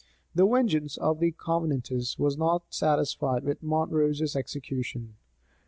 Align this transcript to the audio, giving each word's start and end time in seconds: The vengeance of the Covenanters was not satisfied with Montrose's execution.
The 0.33 0.47
vengeance 0.47 0.97
of 0.97 1.19
the 1.19 1.31
Covenanters 1.31 2.17
was 2.17 2.35
not 2.35 2.63
satisfied 2.73 3.43
with 3.43 3.61
Montrose's 3.61 4.35
execution. 4.35 5.13